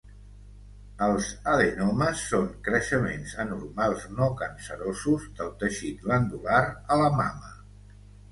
Els 1.07 1.25
adenomes 1.55 2.21
són 2.29 2.47
creixements 2.67 3.35
anormals 3.43 4.07
no 4.21 4.29
cancerosos 4.41 5.29
del 5.41 5.51
teixit 5.65 6.01
glandular 6.07 6.65
a 6.97 7.01
la 7.05 7.13
mama. 7.21 7.53